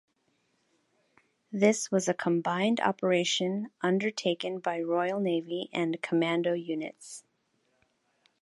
[1.51, 7.23] This was a combined operation undertaken by Royal Navy and Commando units.